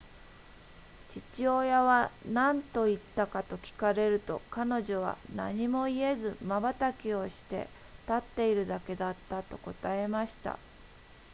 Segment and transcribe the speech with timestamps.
[1.09, 7.67] 父親は何と言ったかと聞かれると彼女は何も言えずまばたきをして
[8.07, 10.57] 立っているだけだったと答えました